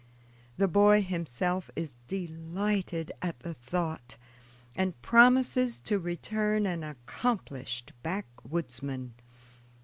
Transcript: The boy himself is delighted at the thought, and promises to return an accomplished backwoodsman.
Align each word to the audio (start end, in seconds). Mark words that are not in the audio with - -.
The 0.57 0.67
boy 0.67 1.03
himself 1.03 1.69
is 1.75 1.93
delighted 2.07 3.11
at 3.21 3.41
the 3.41 3.53
thought, 3.53 4.17
and 4.75 4.99
promises 5.03 5.79
to 5.81 5.99
return 5.99 6.65
an 6.65 6.83
accomplished 6.83 7.91
backwoodsman. 8.01 9.13